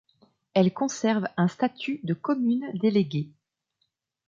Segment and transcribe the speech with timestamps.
[0.55, 3.29] Elle conserve un statut de commune déléguée.